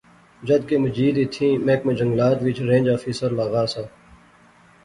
[0.47, 3.83] جد کہ مجید ایتھیں محکمہ جنگلات وچ رینج آفیسر لاغا سا